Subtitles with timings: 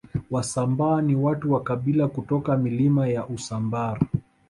[0.31, 4.01] Wasambaa ni watu wa kabila kutoka Milima ya Usambara